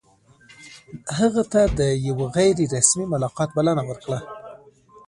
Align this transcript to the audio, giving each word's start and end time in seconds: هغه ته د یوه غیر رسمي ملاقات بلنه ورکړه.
هغه 1.17 1.43
ته 1.51 1.61
د 1.79 1.81
یوه 2.07 2.25
غیر 2.35 2.57
رسمي 2.75 3.05
ملاقات 3.13 3.49
بلنه 3.57 3.83
ورکړه. 3.89 4.19